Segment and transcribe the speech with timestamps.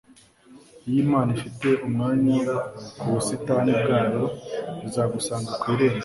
[0.87, 2.37] iyo imana ifite umwanya
[3.01, 4.23] mu busitani bwayo,
[4.87, 5.99] izagusanga ku irembo..